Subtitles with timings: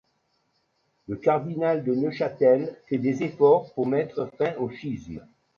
[1.07, 5.23] Le cardinal de Neufchâtel fait des efforts pour mettre fin au schisme.